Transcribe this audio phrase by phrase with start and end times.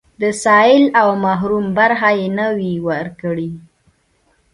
[0.21, 3.51] د سايل او محروم برخه يې نه وي ورکړې.